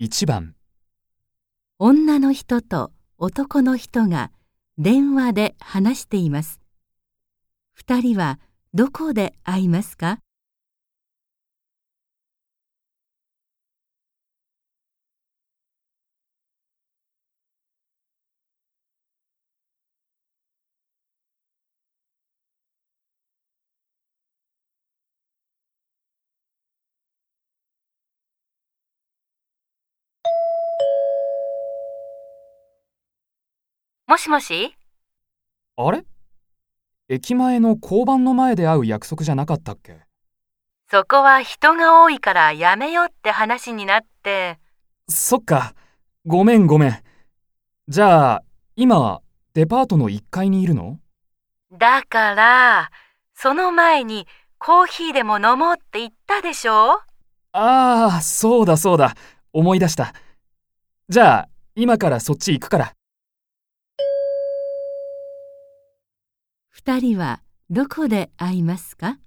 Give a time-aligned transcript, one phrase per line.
[0.00, 0.54] 1番
[1.80, 4.30] 女の人と男の人が
[4.78, 6.60] 電話で話しています。
[7.72, 8.38] 二人は
[8.72, 10.20] どこで会いますか？
[34.08, 34.74] もしもし？
[35.76, 36.02] あれ？
[37.10, 39.98] 駅前の交番の前で会う約束じゃなかったっけ？
[40.90, 44.58] そこは人が多いからやめようって話になって。
[45.08, 45.74] そっか。
[46.24, 47.02] ごめんごめん。
[47.86, 48.42] じゃあ、
[48.76, 49.20] 今、
[49.52, 50.98] デパートの1階にいるの？
[51.70, 52.90] だから、
[53.34, 56.92] その前にコーヒーでも飲もうって言ったでしょ？
[57.52, 59.14] ああ、そうだそうだ。
[59.52, 60.14] 思い出した。
[61.10, 62.94] じゃあ、今からそっち行くから。
[66.80, 69.18] 二人はどこで会いますか？